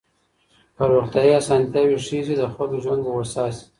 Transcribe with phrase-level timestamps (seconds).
[0.75, 3.63] که روغتيايي اسانتياوي ښې سي د خلګو ژوند به هوسا سي.